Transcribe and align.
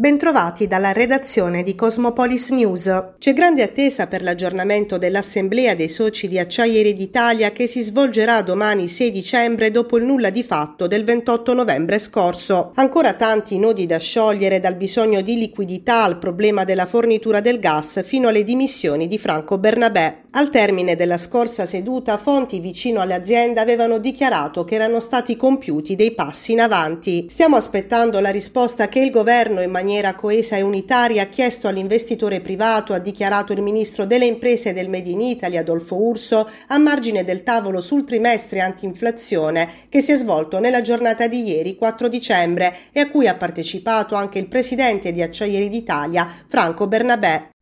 Bentrovati 0.00 0.68
dalla 0.68 0.92
redazione 0.92 1.64
di 1.64 1.74
Cosmopolis 1.74 2.50
News. 2.50 3.14
C'è 3.18 3.32
grande 3.32 3.64
attesa 3.64 4.06
per 4.06 4.22
l'aggiornamento 4.22 4.96
dell'Assemblea 4.96 5.74
dei 5.74 5.88
soci 5.88 6.28
di 6.28 6.38
Acciaieri 6.38 6.92
d'Italia 6.92 7.50
che 7.50 7.66
si 7.66 7.82
svolgerà 7.82 8.42
domani 8.42 8.86
6 8.86 9.10
dicembre 9.10 9.72
dopo 9.72 9.96
il 9.96 10.04
nulla 10.04 10.30
di 10.30 10.44
fatto 10.44 10.86
del 10.86 11.02
28 11.02 11.52
novembre 11.52 11.98
scorso. 11.98 12.70
Ancora 12.76 13.14
tanti 13.14 13.58
nodi 13.58 13.86
da 13.86 13.98
sciogliere 13.98 14.60
dal 14.60 14.76
bisogno 14.76 15.20
di 15.20 15.36
liquidità 15.36 16.04
al 16.04 16.18
problema 16.18 16.62
della 16.62 16.86
fornitura 16.86 17.40
del 17.40 17.58
gas 17.58 18.04
fino 18.04 18.28
alle 18.28 18.44
dimissioni 18.44 19.08
di 19.08 19.18
Franco 19.18 19.58
Bernabé. 19.58 20.26
Al 20.38 20.50
termine 20.50 20.94
della 20.94 21.18
scorsa 21.18 21.66
seduta, 21.66 22.16
fonti 22.16 22.60
vicino 22.60 23.00
all'azienda 23.00 23.60
avevano 23.60 23.98
dichiarato 23.98 24.62
che 24.62 24.76
erano 24.76 25.00
stati 25.00 25.36
compiuti 25.36 25.96
dei 25.96 26.12
passi 26.12 26.52
in 26.52 26.60
avanti. 26.60 27.26
Stiamo 27.28 27.56
aspettando 27.56 28.20
la 28.20 28.30
risposta 28.30 28.88
che 28.88 29.00
il 29.00 29.10
governo 29.10 29.62
in 29.62 29.72
maniera 29.72 30.14
coesa 30.14 30.54
e 30.54 30.62
unitaria 30.62 31.22
ha 31.22 31.26
chiesto 31.26 31.66
all'investitore 31.66 32.40
privato, 32.40 32.92
ha 32.92 33.00
dichiarato 33.00 33.52
il 33.52 33.62
ministro 33.62 34.06
delle 34.06 34.26
imprese 34.26 34.72
del 34.72 34.88
Made 34.88 35.10
in 35.10 35.22
Italy 35.22 35.56
Adolfo 35.56 35.96
Urso, 35.96 36.48
a 36.68 36.78
margine 36.78 37.24
del 37.24 37.42
tavolo 37.42 37.80
sul 37.80 38.04
trimestre 38.04 38.60
anti-inflazione 38.60 39.68
che 39.88 40.02
si 40.02 40.12
è 40.12 40.16
svolto 40.16 40.60
nella 40.60 40.82
giornata 40.82 41.26
di 41.26 41.42
ieri 41.42 41.74
4 41.74 42.06
dicembre 42.06 42.76
e 42.92 43.00
a 43.00 43.08
cui 43.08 43.26
ha 43.26 43.34
partecipato 43.34 44.14
anche 44.14 44.38
il 44.38 44.46
presidente 44.46 45.10
di 45.10 45.20
Acciaieri 45.20 45.68
d'Italia 45.68 46.32
Franco 46.46 46.86
Bernabé. 46.86 47.56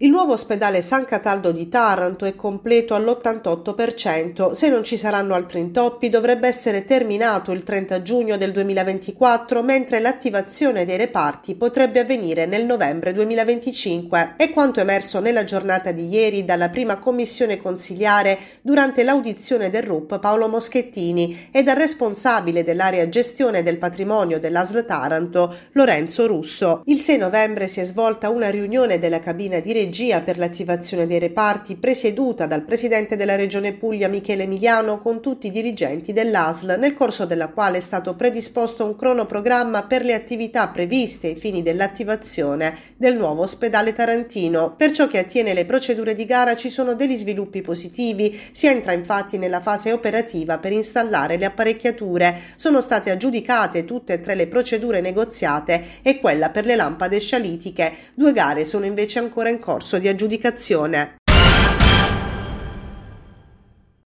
Il 0.00 0.10
nuovo 0.10 0.34
ospedale 0.34 0.80
San 0.80 1.06
Cataldo 1.06 1.50
di 1.50 1.68
Taranto 1.68 2.24
è 2.24 2.36
completo 2.36 2.94
all'88%. 2.94 4.52
Se 4.52 4.68
non 4.68 4.84
ci 4.84 4.96
saranno 4.96 5.34
altri 5.34 5.58
intoppi, 5.58 6.08
dovrebbe 6.08 6.46
essere 6.46 6.84
terminato 6.84 7.50
il 7.50 7.64
30 7.64 8.02
giugno 8.02 8.36
del 8.36 8.52
2024, 8.52 9.60
mentre 9.64 9.98
l'attivazione 9.98 10.84
dei 10.84 10.96
reparti 10.98 11.56
potrebbe 11.56 11.98
avvenire 11.98 12.46
nel 12.46 12.64
novembre 12.64 13.12
2025. 13.12 14.34
È 14.36 14.52
quanto 14.52 14.78
emerso 14.78 15.18
nella 15.18 15.42
giornata 15.42 15.90
di 15.90 16.06
ieri 16.06 16.44
dalla 16.44 16.68
prima 16.68 16.98
commissione 16.98 17.60
consiliare 17.60 18.38
durante 18.62 19.02
l'audizione 19.02 19.68
del 19.68 19.82
RUP 19.82 20.20
Paolo 20.20 20.46
Moschettini 20.46 21.48
e 21.50 21.64
dal 21.64 21.74
responsabile 21.74 22.62
dell'area 22.62 23.08
gestione 23.08 23.64
del 23.64 23.78
patrimonio 23.78 24.38
dell'ASL 24.38 24.84
Taranto, 24.86 25.52
Lorenzo 25.72 26.28
Russo. 26.28 26.82
Il 26.84 27.00
6 27.00 27.18
novembre 27.18 27.66
si 27.66 27.80
è 27.80 27.84
svolta 27.84 28.28
una 28.28 28.48
riunione 28.48 29.00
della 29.00 29.18
cabina 29.18 29.58
di 29.58 29.72
regia 29.72 29.86
per 29.88 30.36
l'attivazione 30.36 31.06
dei 31.06 31.18
reparti 31.18 31.76
presieduta 31.76 32.44
dal 32.44 32.62
presidente 32.62 33.16
della 33.16 33.36
regione 33.36 33.72
Puglia 33.72 34.08
Michele 34.08 34.42
Emiliano 34.42 34.98
con 34.98 35.22
tutti 35.22 35.46
i 35.46 35.50
dirigenti 35.50 36.12
dell'ASL, 36.12 36.76
nel 36.78 36.92
corso 36.92 37.24
della 37.24 37.48
quale 37.48 37.78
è 37.78 37.80
stato 37.80 38.14
predisposto 38.14 38.84
un 38.84 38.94
cronoprogramma 38.94 39.84
per 39.84 40.04
le 40.04 40.12
attività 40.12 40.68
previste 40.68 41.28
ai 41.28 41.36
fini 41.36 41.62
dell'attivazione 41.62 42.76
del 42.98 43.16
nuovo 43.16 43.42
ospedale 43.42 43.94
tarantino. 43.94 44.74
Per 44.76 44.90
ciò 44.90 45.08
che 45.08 45.20
attiene 45.20 45.54
le 45.54 45.64
procedure 45.64 46.14
di 46.14 46.26
gara 46.26 46.54
ci 46.54 46.68
sono 46.68 46.92
degli 46.92 47.16
sviluppi 47.16 47.62
positivi, 47.62 48.38
si 48.52 48.66
entra 48.66 48.92
infatti 48.92 49.38
nella 49.38 49.60
fase 49.60 49.92
operativa 49.92 50.58
per 50.58 50.72
installare 50.72 51.38
le 51.38 51.46
apparecchiature. 51.46 52.38
Sono 52.56 52.82
state 52.82 53.10
aggiudicate 53.10 53.86
tutte 53.86 54.12
e 54.12 54.20
tre 54.20 54.34
le 54.34 54.48
procedure 54.48 55.00
negoziate 55.00 55.82
e 56.02 56.20
quella 56.20 56.50
per 56.50 56.66
le 56.66 56.76
lampade 56.76 57.20
scialitiche. 57.20 57.90
Due 58.14 58.34
gare 58.34 58.66
sono 58.66 58.84
invece 58.84 59.18
ancora 59.18 59.48
in 59.48 59.58
corso 59.58 59.76
corso 59.78 60.00
di 60.00 60.08
aggiudicazione. 60.08 61.18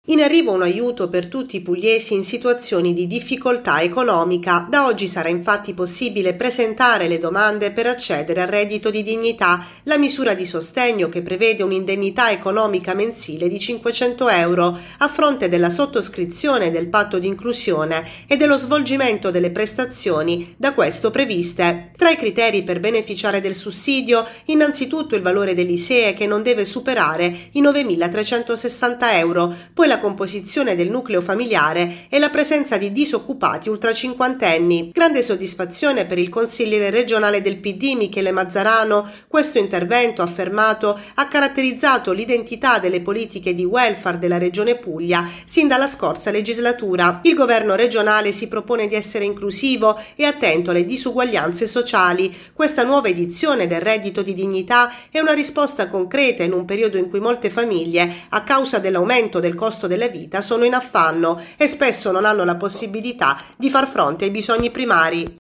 In 0.05 0.19
arrivo 0.19 0.51
un 0.51 0.63
aiuto 0.63 1.09
per 1.09 1.27
tutti 1.27 1.57
i 1.57 1.61
pugliesi 1.61 2.15
in 2.15 2.23
situazioni 2.23 2.91
di 2.91 3.05
difficoltà 3.05 3.83
economica. 3.83 4.65
Da 4.67 4.87
oggi 4.87 5.05
sarà 5.05 5.29
infatti 5.29 5.75
possibile 5.75 6.33
presentare 6.33 7.07
le 7.07 7.19
domande 7.19 7.69
per 7.69 7.85
accedere 7.85 8.41
al 8.41 8.47
reddito 8.47 8.89
di 8.89 9.03
dignità, 9.03 9.63
la 9.83 9.99
misura 9.99 10.33
di 10.33 10.47
sostegno 10.47 11.07
che 11.07 11.21
prevede 11.21 11.61
un'indennità 11.61 12.31
economica 12.31 12.95
mensile 12.95 13.47
di 13.47 13.59
500 13.59 14.27
euro 14.27 14.75
a 14.97 15.07
fronte 15.07 15.49
della 15.49 15.69
sottoscrizione 15.69 16.71
del 16.71 16.87
patto 16.87 17.19
di 17.19 17.27
inclusione 17.27 18.03
e 18.25 18.37
dello 18.37 18.57
svolgimento 18.57 19.29
delle 19.29 19.51
prestazioni 19.51 20.55
da 20.57 20.73
questo 20.73 21.11
previste. 21.11 21.91
Tra 21.95 22.09
i 22.09 22.17
criteri 22.17 22.63
per 22.63 22.79
beneficiare 22.79 23.39
del 23.39 23.53
sussidio, 23.53 24.25
innanzitutto 24.45 25.13
il 25.13 25.21
valore 25.21 25.53
dell'ISEE 25.53 26.15
che 26.15 26.25
non 26.25 26.41
deve 26.41 26.65
superare 26.65 27.49
i 27.51 27.61
9.360 27.61 28.97
euro, 29.13 29.55
poi 29.75 29.89
la 29.91 29.99
composizione 29.99 30.73
del 30.73 30.89
nucleo 30.89 31.19
familiare 31.19 32.05
e 32.07 32.17
la 32.17 32.29
presenza 32.29 32.77
di 32.77 32.93
disoccupati 32.93 33.67
ultracinquantenni. 33.67 34.91
Grande 34.93 35.21
soddisfazione 35.21 36.05
per 36.05 36.17
il 36.17 36.29
consigliere 36.29 36.89
regionale 36.89 37.41
del 37.41 37.57
PD 37.57 37.95
Michele 37.97 38.31
Mazzarano, 38.31 39.05
questo 39.27 39.57
intervento 39.57 40.21
affermato 40.21 40.97
ha 41.15 41.27
caratterizzato 41.27 42.13
l'identità 42.13 42.79
delle 42.79 43.01
politiche 43.01 43.53
di 43.53 43.65
welfare 43.65 44.17
della 44.17 44.37
regione 44.37 44.75
Puglia 44.75 45.29
sin 45.43 45.67
dalla 45.67 45.87
scorsa 45.87 46.31
legislatura. 46.31 47.19
Il 47.23 47.33
governo 47.33 47.75
regionale 47.75 48.31
si 48.31 48.47
propone 48.47 48.87
di 48.87 48.95
essere 48.95 49.25
inclusivo 49.25 49.99
e 50.15 50.23
attento 50.23 50.71
alle 50.71 50.85
disuguaglianze 50.85 51.67
sociali. 51.67 52.33
Questa 52.53 52.85
nuova 52.85 53.09
edizione 53.09 53.67
del 53.67 53.81
reddito 53.81 54.21
di 54.21 54.33
dignità 54.33 54.89
è 55.09 55.19
una 55.19 55.33
risposta 55.33 55.89
concreta 55.89 56.43
in 56.43 56.53
un 56.53 56.63
periodo 56.63 56.97
in 56.97 57.09
cui 57.09 57.19
molte 57.19 57.49
famiglie, 57.49 58.09
a 58.29 58.43
causa 58.43 58.79
dell'aumento 58.79 59.41
del 59.41 59.55
costo 59.55 59.79
costo 59.81 59.87
della 59.87 60.07
vita 60.07 60.41
sono 60.41 60.63
in 60.63 60.73
affanno 60.75 61.41
e 61.57 61.67
spesso 61.67 62.11
non 62.11 62.25
hanno 62.25 62.43
la 62.43 62.55
possibilità 62.55 63.39
di 63.55 63.69
far 63.69 63.87
fronte 63.87 64.25
ai 64.25 64.31
bisogni 64.31 64.69
primari. 64.69 65.40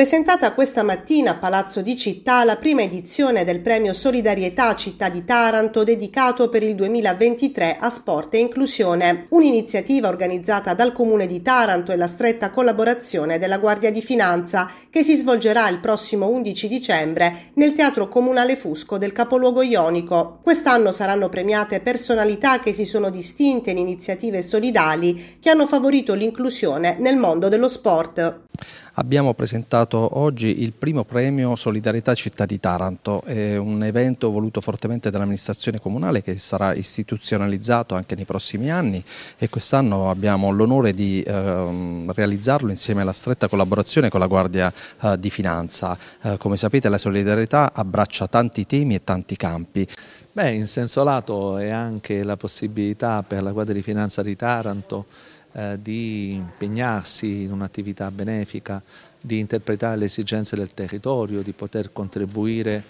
Presentata 0.00 0.54
questa 0.54 0.82
mattina 0.82 1.32
a 1.32 1.36
Palazzo 1.36 1.82
di 1.82 1.94
Città 1.94 2.42
la 2.44 2.56
prima 2.56 2.80
edizione 2.80 3.44
del 3.44 3.60
premio 3.60 3.92
Solidarietà 3.92 4.74
Città 4.74 5.10
di 5.10 5.26
Taranto 5.26 5.84
dedicato 5.84 6.48
per 6.48 6.62
il 6.62 6.74
2023 6.74 7.76
a 7.78 7.90
sport 7.90 8.32
e 8.32 8.38
inclusione, 8.38 9.26
un'iniziativa 9.28 10.08
organizzata 10.08 10.72
dal 10.72 10.92
Comune 10.92 11.26
di 11.26 11.42
Taranto 11.42 11.92
e 11.92 11.96
la 11.96 12.06
stretta 12.06 12.48
collaborazione 12.48 13.38
della 13.38 13.58
Guardia 13.58 13.92
di 13.92 14.00
Finanza 14.00 14.70
che 14.88 15.04
si 15.04 15.16
svolgerà 15.16 15.68
il 15.68 15.80
prossimo 15.80 16.28
11 16.28 16.66
dicembre 16.66 17.50
nel 17.56 17.74
Teatro 17.74 18.08
Comunale 18.08 18.56
Fusco 18.56 18.96
del 18.96 19.12
capoluogo 19.12 19.60
ionico. 19.60 20.38
Quest'anno 20.42 20.92
saranno 20.92 21.28
premiate 21.28 21.80
personalità 21.80 22.60
che 22.60 22.72
si 22.72 22.86
sono 22.86 23.10
distinte 23.10 23.72
in 23.72 23.76
iniziative 23.76 24.42
solidali 24.42 25.36
che 25.38 25.50
hanno 25.50 25.66
favorito 25.66 26.14
l'inclusione 26.14 26.96
nel 26.98 27.18
mondo 27.18 27.48
dello 27.48 27.68
sport. 27.68 28.48
Abbiamo 28.94 29.34
presentato 29.34 30.18
oggi 30.18 30.62
il 30.62 30.72
primo 30.72 31.04
premio 31.04 31.54
Solidarietà 31.54 32.14
Città 32.14 32.44
di 32.44 32.58
Taranto, 32.58 33.22
è 33.22 33.56
un 33.56 33.84
evento 33.84 34.32
voluto 34.32 34.60
fortemente 34.60 35.10
dall'amministrazione 35.10 35.80
comunale 35.80 36.22
che 36.22 36.38
sarà 36.38 36.74
istituzionalizzato 36.74 37.94
anche 37.94 38.16
nei 38.16 38.24
prossimi 38.24 38.68
anni 38.70 39.02
e 39.38 39.48
quest'anno 39.48 40.10
abbiamo 40.10 40.50
l'onore 40.50 40.92
di 40.92 41.22
eh, 41.22 42.04
realizzarlo 42.08 42.70
insieme 42.70 43.02
alla 43.02 43.12
stretta 43.12 43.46
collaborazione 43.46 44.08
con 44.08 44.18
la 44.18 44.26
Guardia 44.26 44.72
eh, 45.02 45.18
di 45.20 45.30
Finanza. 45.30 45.96
Eh, 46.22 46.36
come 46.38 46.56
sapete 46.56 46.88
la 46.88 46.98
solidarietà 46.98 47.72
abbraccia 47.72 48.26
tanti 48.26 48.66
temi 48.66 48.96
e 48.96 49.04
tanti 49.04 49.36
campi. 49.36 49.86
Beh, 50.32 50.52
in 50.52 50.66
senso 50.66 51.04
lato 51.04 51.58
è 51.58 51.70
anche 51.70 52.24
la 52.24 52.36
possibilità 52.36 53.22
per 53.22 53.42
la 53.42 53.52
Guardia 53.52 53.74
di 53.74 53.82
Finanza 53.82 54.22
di 54.22 54.34
Taranto 54.34 55.06
eh, 55.52 55.78
di 55.80 56.32
impegnarsi 56.32 57.42
in 57.42 57.52
un'attività 57.52 58.10
benefica, 58.10 58.82
di 59.20 59.38
interpretare 59.38 59.96
le 59.96 60.04
esigenze 60.06 60.56
del 60.56 60.72
territorio, 60.72 61.42
di 61.42 61.52
poter 61.52 61.92
contribuire 61.92 62.84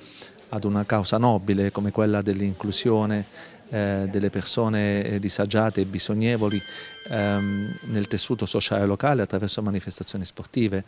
ad 0.51 0.65
una 0.65 0.85
causa 0.85 1.17
nobile 1.19 1.71
come 1.71 1.91
quella 1.91 2.23
dell'inclusione 2.23 3.25
eh, 3.71 4.09
delle 4.11 4.31
persone 4.31 5.05
eh, 5.05 5.19
disagiate 5.21 5.81
e 5.81 5.85
bisognevoli 5.85 6.61
ehm, 7.09 7.79
nel 7.83 8.09
tessuto 8.09 8.45
sociale 8.47 8.85
locale 8.85 9.23
attraverso 9.23 9.63
manifestazioni 9.63 10.25
sportive. 10.25 10.85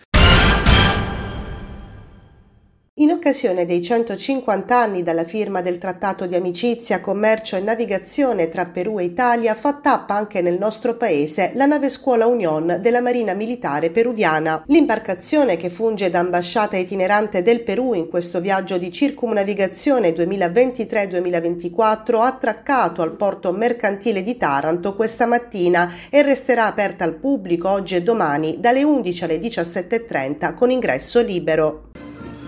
Occasione 3.22 3.64
dei 3.64 3.80
150 3.80 4.76
anni 4.76 5.04
dalla 5.04 5.22
firma 5.22 5.60
del 5.60 5.78
Trattato 5.78 6.26
di 6.26 6.34
amicizia, 6.34 7.00
commercio 7.00 7.54
e 7.54 7.60
navigazione 7.60 8.48
tra 8.48 8.66
Perù 8.66 8.98
e 8.98 9.04
Italia, 9.04 9.54
fa 9.54 9.74
tappa 9.74 10.14
anche 10.14 10.42
nel 10.42 10.58
nostro 10.58 10.96
paese 10.96 11.52
la 11.54 11.66
nave 11.66 11.88
scuola 11.88 12.26
Union 12.26 12.78
della 12.80 13.00
Marina 13.00 13.32
Militare 13.34 13.90
Peruviana. 13.90 14.64
L'imbarcazione 14.66 15.56
che 15.56 15.70
funge 15.70 16.10
da 16.10 16.18
ambasciata 16.18 16.76
itinerante 16.76 17.44
del 17.44 17.62
Perù 17.62 17.94
in 17.94 18.08
questo 18.08 18.40
viaggio 18.40 18.76
di 18.76 18.90
circumnavigazione 18.90 20.10
2023-2024 20.10 22.16
ha 22.16 22.26
attraccato 22.26 23.02
al 23.02 23.14
porto 23.14 23.52
mercantile 23.52 24.24
di 24.24 24.36
Taranto 24.36 24.96
questa 24.96 25.26
mattina 25.26 25.88
e 26.10 26.22
resterà 26.22 26.66
aperta 26.66 27.04
al 27.04 27.14
pubblico 27.14 27.70
oggi 27.70 27.94
e 27.94 28.02
domani 28.02 28.56
dalle 28.58 28.82
11 28.82 29.22
alle 29.22 29.38
17.30 29.38 30.54
con 30.54 30.72
ingresso 30.72 31.20
libero. 31.20 31.91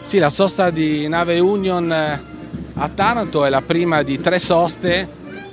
Sì, 0.04 0.18
la 0.18 0.30
sosta 0.30 0.70
di 0.70 1.08
nave 1.08 1.40
Union 1.40 1.90
eh, 1.90 2.22
a 2.74 2.88
Taranto 2.94 3.44
è 3.44 3.48
la 3.48 3.62
prima 3.62 4.02
di 4.02 4.20
tre 4.20 4.38
soste 4.38 5.08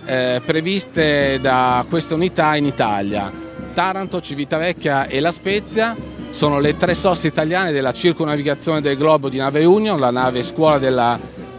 eh, 0.05 0.41
previste 0.45 1.39
da 1.41 1.83
questa 1.89 2.13
unità 2.15 2.55
in 2.57 2.65
Italia. 2.65 3.31
Taranto, 3.73 4.19
Civitavecchia 4.19 5.07
e 5.07 5.21
La 5.21 5.31
Spezia 5.31 5.95
sono 6.29 6.59
le 6.59 6.75
tre 6.75 6.93
soste 6.93 7.27
italiane 7.27 7.71
della 7.71 7.93
circonavigazione 7.93 8.81
del 8.81 8.97
globo 8.97 9.29
di 9.29 9.37
nave 9.37 9.63
Union, 9.63 9.99
la 9.99 10.11
nave 10.11 10.43
scuola 10.43 10.77
della 10.77 11.17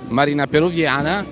Marina 0.08 0.46
Peruviana, 0.46 1.24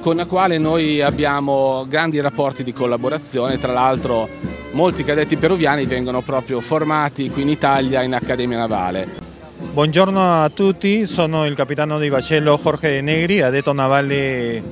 con 0.00 0.16
la 0.16 0.26
quale 0.26 0.58
noi 0.58 1.00
abbiamo 1.00 1.86
grandi 1.88 2.20
rapporti 2.20 2.64
di 2.64 2.72
collaborazione, 2.72 3.58
tra 3.58 3.72
l'altro 3.72 4.28
molti 4.72 5.04
cadetti 5.04 5.36
peruviani 5.36 5.86
vengono 5.86 6.20
proprio 6.20 6.60
formati 6.60 7.30
qui 7.30 7.42
in 7.42 7.48
Italia 7.48 8.02
in 8.02 8.14
Accademia 8.14 8.58
Navale. 8.58 9.23
Buongiorno 9.72 10.42
a 10.42 10.48
tutti, 10.50 11.06
sono 11.06 11.46
il 11.46 11.54
capitano 11.54 11.98
di 11.98 12.08
vascello 12.08 12.58
Jorge 12.62 13.00
Negri, 13.00 13.40
addetto 13.40 13.72
navale 13.72 14.62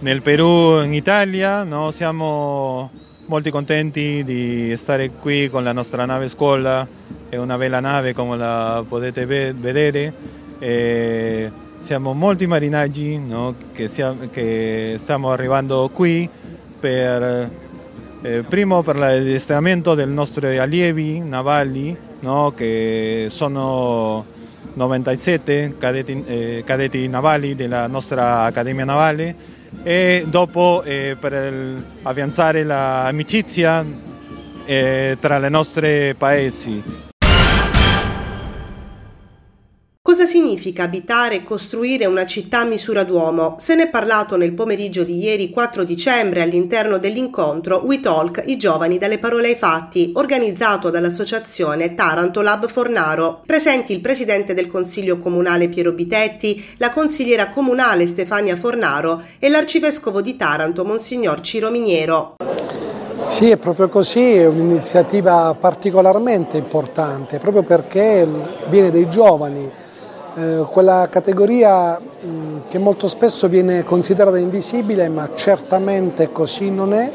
nel 0.00 0.22
Perù 0.22 0.82
in 0.82 0.92
Italia. 0.92 1.64
No? 1.64 1.90
Siamo 1.90 2.90
molto 3.26 3.50
contenti 3.50 4.22
di 4.24 4.76
stare 4.76 5.10
qui 5.10 5.48
con 5.48 5.64
la 5.64 5.72
nostra 5.72 6.04
nave 6.04 6.28
scuola, 6.28 6.86
è 7.28 7.36
una 7.36 7.56
bella 7.56 7.80
nave 7.80 8.12
come 8.12 8.36
la 8.36 8.84
potete 8.86 9.26
vedere. 9.26 10.12
E 10.58 11.50
siamo 11.78 12.14
molti 12.14 12.46
marinaggi 12.46 13.18
no? 13.18 13.54
che, 13.72 13.88
siamo, 13.88 14.28
che, 14.30 14.96
stiamo 14.98 15.30
arrivando 15.30 15.90
qui 15.92 16.28
per, 16.80 17.50
eh, 18.22 18.42
primo 18.42 18.82
per 18.82 18.96
l'addestramento 18.96 19.94
dei 19.94 20.06
nostri 20.06 20.58
allievi 20.58 21.20
navali 21.20 22.12
no? 22.24 22.52
che 22.56 23.26
sono 23.28 24.24
97 24.72 25.74
cadetti, 25.78 26.24
eh, 26.26 26.62
cadetti, 26.64 27.06
navali 27.06 27.54
della 27.54 27.86
nostra 27.86 28.42
Accademia 28.44 28.84
Navale 28.84 29.36
e 29.82 30.24
dopo 30.26 30.82
eh, 30.84 31.16
per 31.20 31.82
avanzare 32.02 32.64
l'amicizia 32.64 33.84
eh, 34.64 35.16
tra 35.20 35.46
i 35.46 35.50
nostri 35.50 36.14
paesi. 36.16 36.82
Cosa 40.24 40.36
significa 40.38 40.84
abitare 40.84 41.34
e 41.34 41.44
costruire 41.44 42.06
una 42.06 42.24
città 42.24 42.60
a 42.60 42.64
misura 42.64 43.04
d'uomo? 43.04 43.56
Se 43.58 43.74
ne 43.74 43.82
è 43.82 43.90
parlato 43.90 44.38
nel 44.38 44.54
pomeriggio 44.54 45.04
di 45.04 45.18
ieri 45.18 45.50
4 45.50 45.84
dicembre 45.84 46.40
all'interno 46.40 46.96
dell'incontro 46.96 47.82
We 47.84 48.00
Talk 48.00 48.42
i 48.46 48.56
giovani 48.56 48.96
dalle 48.96 49.18
parole 49.18 49.48
ai 49.48 49.54
fatti, 49.54 50.12
organizzato 50.14 50.88
dall'associazione 50.88 51.94
Taranto 51.94 52.40
Lab 52.40 52.68
Fornaro. 52.68 53.42
Presenti 53.44 53.92
il 53.92 54.00
presidente 54.00 54.54
del 54.54 54.68
Consiglio 54.68 55.18
Comunale 55.18 55.68
Piero 55.68 55.92
Bitetti, 55.92 56.64
la 56.78 56.90
consigliera 56.90 57.50
comunale 57.50 58.06
Stefania 58.06 58.56
Fornaro 58.56 59.20
e 59.38 59.50
l'arcivescovo 59.50 60.22
di 60.22 60.36
Taranto 60.36 60.86
Monsignor 60.86 61.42
Ciro 61.42 61.68
Miniero. 61.68 62.36
Sì, 63.26 63.50
è 63.50 63.58
proprio 63.58 63.90
così, 63.90 64.36
è 64.36 64.46
un'iniziativa 64.46 65.54
particolarmente 65.60 66.56
importante, 66.56 67.38
proprio 67.38 67.62
perché 67.62 68.26
viene 68.70 68.90
dai 68.90 69.10
giovani 69.10 69.82
eh, 70.36 70.66
quella 70.68 71.06
categoria 71.10 71.98
mh, 71.98 72.68
che 72.68 72.78
molto 72.78 73.06
spesso 73.08 73.46
viene 73.48 73.84
considerata 73.84 74.38
invisibile 74.38 75.08
ma 75.08 75.30
certamente 75.34 76.32
così 76.32 76.70
non 76.70 76.92
è. 76.92 77.10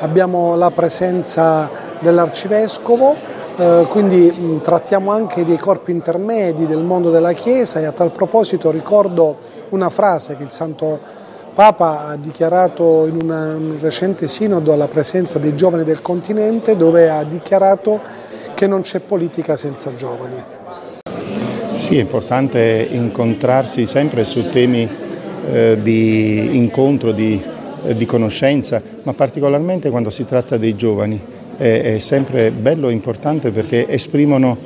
Abbiamo 0.00 0.54
la 0.56 0.70
presenza 0.70 1.70
dell'arcivescovo, 2.00 3.14
eh, 3.56 3.86
quindi 3.90 4.30
mh, 4.30 4.62
trattiamo 4.62 5.10
anche 5.10 5.44
dei 5.44 5.58
corpi 5.58 5.90
intermedi 5.90 6.66
del 6.66 6.82
mondo 6.82 7.10
della 7.10 7.32
Chiesa 7.32 7.80
e 7.80 7.84
a 7.84 7.92
tal 7.92 8.12
proposito 8.12 8.70
ricordo 8.70 9.36
una 9.70 9.90
frase 9.90 10.36
che 10.36 10.42
il 10.42 10.50
Santo 10.50 10.98
Papa 11.54 12.06
ha 12.06 12.16
dichiarato 12.16 13.06
in 13.06 13.20
un 13.20 13.78
recente 13.80 14.28
sinodo 14.28 14.72
alla 14.72 14.88
presenza 14.88 15.38
dei 15.38 15.56
giovani 15.56 15.82
del 15.82 16.00
continente 16.00 16.76
dove 16.76 17.10
ha 17.10 17.24
dichiarato 17.24 18.00
che 18.54 18.66
non 18.66 18.82
c'è 18.82 19.00
politica 19.00 19.56
senza 19.56 19.94
giovani. 19.94 20.57
Sì, 21.78 21.96
è 21.96 22.00
importante 22.00 22.88
incontrarsi 22.90 23.86
sempre 23.86 24.24
su 24.24 24.50
temi 24.50 24.86
eh, 25.50 25.78
di 25.80 26.56
incontro, 26.56 27.12
di, 27.12 27.40
eh, 27.86 27.94
di, 27.94 28.04
conoscenza, 28.04 28.82
ma 29.04 29.12
particolarmente 29.14 29.88
quando 29.88 30.10
si 30.10 30.24
tratta 30.24 30.56
dei 30.56 30.74
giovani. 30.74 31.18
È, 31.56 31.94
è 31.94 31.98
sempre 32.00 32.50
bello 32.50 32.88
e 32.88 32.92
importante 32.92 33.50
perché 33.52 33.88
esprimono 33.88 34.56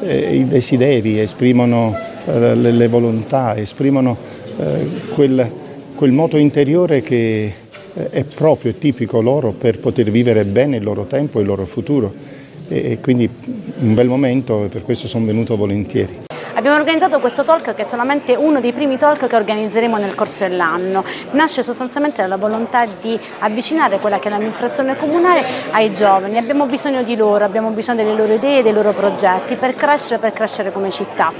eh, 0.00 0.36
i 0.36 0.48
desideri, 0.48 1.20
esprimono 1.20 1.96
eh, 2.26 2.54
le, 2.56 2.72
le, 2.72 2.88
volontà, 2.88 3.56
esprimono 3.56 4.16
eh, 4.58 4.88
quel, 5.14 5.48
quel, 5.94 6.10
moto 6.10 6.36
interiore 6.36 7.00
che 7.00 7.52
eh, 7.94 8.10
è 8.10 8.24
proprio 8.24 8.72
e 8.72 8.78
tipico 8.78 9.20
loro 9.22 9.52
per 9.52 9.78
poter 9.78 10.10
vivere 10.10 10.44
bene 10.44 10.78
il 10.78 10.82
loro 10.82 11.04
tempo 11.04 11.38
e 11.38 11.42
il 11.42 11.46
loro 11.46 11.64
futuro. 11.64 12.34
E, 12.68 12.98
quindi 13.00 13.28
un 13.78 13.94
bel 13.94 14.08
momento 14.08 14.64
e 14.64 14.68
per 14.68 14.82
questo 14.82 15.06
sono 15.06 15.24
venuto 15.24 15.56
volentieri. 15.56 16.24
Abbiamo 16.54 16.78
organizzato 16.78 17.20
questo 17.20 17.42
talk 17.44 17.74
che 17.74 17.82
è 17.82 17.84
solamente 17.84 18.34
uno 18.34 18.60
dei 18.60 18.72
primi 18.72 18.96
talk 18.96 19.26
che 19.26 19.36
organizzeremo 19.36 19.98
nel 19.98 20.14
corso 20.14 20.48
dell'anno. 20.48 21.04
Nasce 21.32 21.62
sostanzialmente 21.62 22.22
dalla 22.22 22.38
volontà 22.38 22.86
di 22.86 23.18
avvicinare 23.40 23.98
quella 23.98 24.18
che 24.18 24.28
è 24.28 24.30
l'amministrazione 24.30 24.96
comunale 24.96 25.44
ai 25.70 25.92
giovani. 25.92 26.38
Abbiamo 26.38 26.64
bisogno 26.64 27.02
di 27.02 27.14
loro, 27.14 27.44
abbiamo 27.44 27.70
bisogno 27.70 28.02
delle 28.02 28.16
loro 28.16 28.32
idee, 28.32 28.62
dei 28.62 28.72
loro 28.72 28.92
progetti 28.92 29.56
per 29.56 29.74
crescere, 29.74 30.18
per 30.18 30.32
crescere 30.32 30.72
come 30.72 30.90
città. 30.90 31.30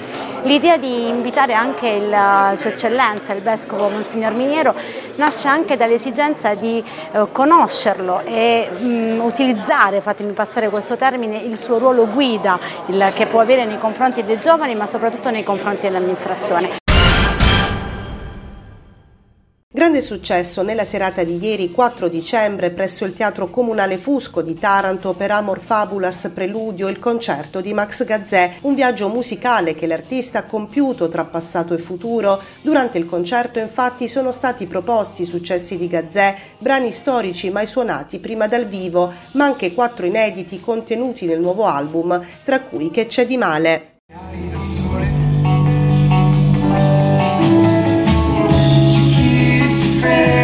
L'idea 0.47 0.77
di 0.77 1.09
invitare 1.09 1.55
anche 1.55 1.89
il, 1.89 2.57
Sua 2.57 2.71
Eccellenza, 2.71 3.33
il 3.33 3.43
Vescovo 3.43 3.89
Monsignor 3.89 4.33
Miniero, 4.33 4.77
nasce 5.17 5.49
anche 5.49 5.77
dall'esigenza 5.77 6.55
di 6.55 6.79
eh, 7.11 7.27
conoscerlo 7.33 8.21
e 8.25 8.69
mh, 8.71 9.19
utilizzare, 9.25 10.01
fatemi 10.01 10.31
passare 10.35 10.69
questo 10.69 10.97
termine, 10.97 11.39
il 11.39 11.59
suo 11.59 11.79
ruolo 11.79 12.07
guida 12.07 12.61
il, 12.87 13.11
che 13.13 13.27
può 13.27 13.41
avere 13.41 13.65
nei 13.65 13.79
confronti 13.79 14.23
dei 14.23 14.39
giovani 14.39 14.77
ma 14.77 14.87
soprattutto 14.87 15.31
nei 15.31 15.43
confronti 15.43 15.81
dell'amministrazione. 15.81 16.86
Grande 19.77 20.01
successo 20.01 20.63
nella 20.63 20.87
serata 20.87 21.23
di 21.23 21.37
ieri 21.39 21.71
4 21.71 22.09
dicembre 22.09 22.71
presso 22.71 23.05
il 23.05 23.13
Teatro 23.13 23.51
Comunale 23.51 23.99
Fusco 23.99 24.41
di 24.41 24.59
Taranto 24.59 25.13
per 25.13 25.31
Amor 25.31 25.61
Fabulas 25.61 26.31
Preludio 26.33 26.89
il 26.89 26.99
concerto 26.99 27.61
di 27.61 27.75
Max 27.75 28.03
Gazzè, 28.07 28.55
un 28.63 28.75
viaggio 28.75 29.11
musicale 29.11 29.75
che 29.75 29.87
l'artista 29.87 30.39
ha 30.39 30.45
compiuto 30.45 31.09
tra 31.09 31.27
passato 31.27 31.75
e 31.75 31.79
futuro. 31.79 32.41
Durante 32.63 32.97
il 32.97 33.05
concerto 33.05 33.59
infatti 33.59 34.09
sono 34.09 34.31
stati 34.31 34.67
proposti 34.67 35.27
successi 35.27 35.77
di 35.77 35.89
Gazzè, 35.89 36.35
brani 36.57 36.91
storici 36.91 37.51
mai 37.51 37.67
suonati 37.67 38.19
prima 38.19 38.47
dal 38.47 38.65
vivo, 38.65 39.13
ma 39.33 39.45
anche 39.45 39.75
quattro 39.75 40.07
inediti 40.07 40.59
contenuti 40.59 41.27
nel 41.27 41.39
nuovo 41.39 41.67
album, 41.67 42.19
tra 42.45 42.61
cui 42.61 42.91
Che 42.91 43.05
c'è 43.05 43.27
di 43.27 43.37
male. 43.37 43.96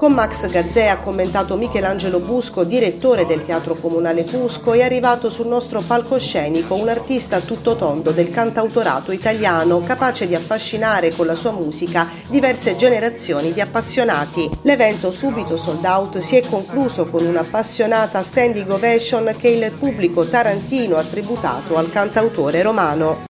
Con 0.00 0.14
Max 0.14 0.48
Gazzè 0.48 0.86
ha 0.86 0.98
commentato 0.98 1.58
Michelangelo 1.58 2.20
Busco, 2.20 2.64
direttore 2.64 3.26
del 3.26 3.42
Teatro 3.42 3.74
Comunale 3.74 4.24
Fusco, 4.24 4.72
è 4.72 4.80
arrivato 4.80 5.28
sul 5.28 5.46
nostro 5.46 5.82
palcoscenico 5.82 6.74
un 6.74 6.88
artista 6.88 7.40
tutto 7.40 7.76
tondo 7.76 8.10
del 8.10 8.30
cantautorato 8.30 9.12
italiano, 9.12 9.82
capace 9.82 10.26
di 10.26 10.34
affascinare 10.34 11.14
con 11.14 11.26
la 11.26 11.34
sua 11.34 11.50
musica 11.50 12.08
diverse 12.30 12.76
generazioni 12.76 13.52
di 13.52 13.60
appassionati. 13.60 14.48
L'evento 14.62 15.10
subito 15.10 15.58
sold 15.58 15.84
out 15.84 16.16
si 16.16 16.36
è 16.36 16.48
concluso 16.48 17.10
con 17.10 17.26
un'appassionata 17.26 18.22
standing 18.22 18.70
ovation 18.70 19.34
che 19.38 19.48
il 19.48 19.70
pubblico 19.78 20.24
tarantino 20.26 20.96
ha 20.96 21.04
tributato 21.04 21.76
al 21.76 21.90
cantautore 21.90 22.62
romano. 22.62 23.28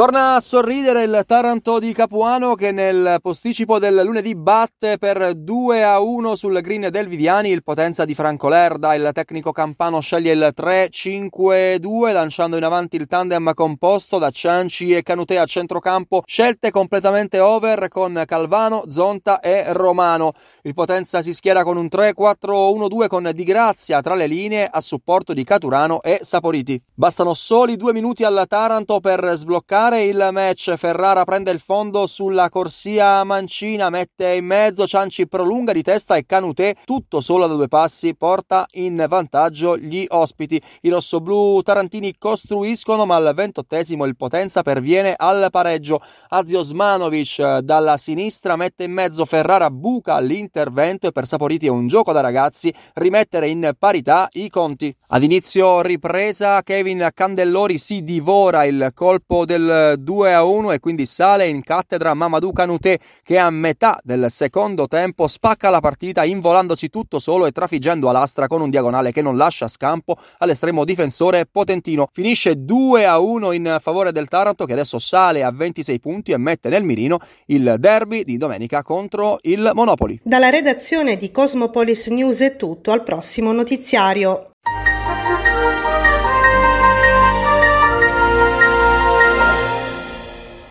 Torna 0.00 0.36
a 0.36 0.40
sorridere 0.40 1.02
il 1.02 1.24
Taranto 1.26 1.78
di 1.78 1.92
Capuano 1.92 2.54
che 2.54 2.72
nel 2.72 3.18
posticipo 3.20 3.78
del 3.78 4.00
lunedì 4.02 4.34
batte 4.34 4.96
per 4.96 5.34
2 5.34 5.84
a 5.84 6.00
1 6.00 6.36
sul 6.36 6.58
green 6.62 6.88
del 6.90 7.06
Viviani. 7.06 7.50
Il 7.50 7.62
potenza 7.62 8.06
di 8.06 8.14
Franco 8.14 8.48
Lerda, 8.48 8.94
il 8.94 9.10
tecnico 9.12 9.52
campano 9.52 10.00
sceglie 10.00 10.32
il 10.32 10.54
3-5-2 10.56 12.14
lanciando 12.14 12.56
in 12.56 12.64
avanti 12.64 12.96
il 12.96 13.06
tandem 13.06 13.52
composto 13.52 14.16
da 14.16 14.30
Cianci 14.30 14.94
e 14.94 15.02
Canute 15.02 15.36
a 15.36 15.44
centrocampo. 15.44 16.22
Scelte 16.24 16.70
completamente 16.70 17.38
over 17.38 17.88
con 17.88 18.22
Calvano, 18.24 18.84
Zonta 18.88 19.40
e 19.40 19.70
Romano. 19.74 20.32
Il 20.62 20.72
potenza 20.72 21.20
si 21.20 21.34
schiera 21.34 21.62
con 21.62 21.76
un 21.76 21.90
3-4-1-2 21.92 23.06
con 23.06 23.30
Di 23.34 23.44
Grazia 23.44 24.00
tra 24.00 24.14
le 24.14 24.26
linee 24.26 24.66
a 24.66 24.80
supporto 24.80 25.34
di 25.34 25.44
Caturano 25.44 26.00
e 26.00 26.20
Saporiti. 26.22 26.80
Bastano 26.94 27.34
soli 27.34 27.76
due 27.76 27.92
minuti 27.92 28.24
al 28.24 28.46
Taranto 28.48 28.98
per 29.00 29.32
sbloccare 29.34 29.88
pareggiare 29.90 30.04
il 30.04 30.28
match. 30.32 30.74
Ferrara 30.76 31.24
prende 31.24 31.50
il 31.50 31.58
fondo 31.58 32.06
sulla 32.06 32.48
corsia 32.48 33.24
mancina, 33.24 33.90
mette 33.90 34.34
in 34.34 34.44
mezzo, 34.44 34.86
Cianci 34.86 35.26
prolunga 35.26 35.72
di 35.72 35.82
testa 35.82 36.14
e 36.16 36.24
Canutè, 36.24 36.74
tutto 36.84 37.20
solo 37.20 37.46
da 37.46 37.54
due 37.54 37.66
passi, 37.66 38.14
porta 38.14 38.66
in 38.72 39.04
vantaggio 39.08 39.76
gli 39.76 40.04
ospiti. 40.08 40.60
I 40.82 40.90
rossoblù 40.90 41.60
tarantini 41.62 42.14
costruiscono, 42.16 43.04
ma 43.04 43.16
al 43.16 43.32
ventottesimo 43.34 44.04
il 44.04 44.16
Potenza 44.16 44.62
perviene 44.62 45.14
al 45.16 45.48
pareggio. 45.50 46.00
Azio 46.28 46.60
Osmanovic 46.60 47.58
dalla 47.58 47.96
sinistra 47.96 48.56
mette 48.56 48.84
in 48.84 48.92
mezzo 48.92 49.24
Ferrara, 49.24 49.70
buca 49.70 50.20
l'intervento 50.20 51.08
e 51.08 51.12
per 51.12 51.26
Saporiti 51.26 51.66
è 51.66 51.70
un 51.70 51.88
gioco 51.88 52.12
da 52.12 52.20
ragazzi 52.20 52.72
rimettere 52.94 53.48
in 53.48 53.72
parità 53.78 54.28
i 54.32 54.48
conti. 54.50 54.94
Ad 55.08 55.22
inizio 55.22 55.80
ripresa 55.80 56.62
Kevin 56.62 57.08
Candellori 57.12 57.78
si 57.78 58.04
divora 58.04 58.64
il 58.64 58.90
colpo 58.94 59.44
del 59.44 59.79
2 59.98 60.34
a 60.34 60.44
1 60.44 60.72
e 60.72 60.78
quindi 60.78 61.06
sale 61.06 61.46
in 61.46 61.62
cattedra 61.62 62.14
Mamadou 62.14 62.52
Canouté 62.52 62.98
che 63.22 63.38
a 63.38 63.50
metà 63.50 63.98
del 64.02 64.26
secondo 64.30 64.86
tempo 64.86 65.26
spacca 65.26 65.70
la 65.70 65.80
partita 65.80 66.24
involandosi 66.24 66.88
tutto 66.88 67.18
solo 67.18 67.46
e 67.46 67.52
trafiggendo 67.52 68.08
a 68.08 68.12
lastra 68.12 68.46
con 68.46 68.60
un 68.60 68.70
diagonale 68.70 69.12
che 69.12 69.22
non 69.22 69.36
lascia 69.36 69.68
scampo 69.68 70.16
all'estremo 70.38 70.84
difensore 70.84 71.46
potentino. 71.46 72.08
Finisce 72.12 72.64
2 72.64 73.06
a 73.06 73.18
1 73.18 73.52
in 73.52 73.78
favore 73.80 74.12
del 74.12 74.28
Taranto 74.28 74.64
che 74.64 74.72
adesso 74.72 74.98
sale 74.98 75.42
a 75.42 75.50
26 75.50 76.00
punti 76.00 76.32
e 76.32 76.36
mette 76.36 76.68
nel 76.68 76.84
mirino 76.84 77.18
il 77.46 77.76
derby 77.78 78.24
di 78.24 78.36
domenica 78.36 78.82
contro 78.82 79.38
il 79.42 79.70
Monopoli. 79.74 80.20
Dalla 80.22 80.50
redazione 80.50 81.16
di 81.16 81.30
Cosmopolis 81.30 82.08
News 82.08 82.40
è 82.40 82.56
tutto, 82.56 82.92
al 82.92 83.02
prossimo 83.02 83.52
notiziario. 83.52 84.49